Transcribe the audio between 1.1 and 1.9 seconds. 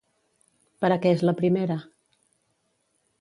és la primera?